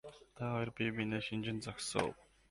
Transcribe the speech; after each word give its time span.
Тэр 0.37 0.47
хоёр 0.53 0.69
бие 0.75 0.89
биенээ 0.95 1.23
шинжин 1.27 1.57
зогсов. 1.65 2.09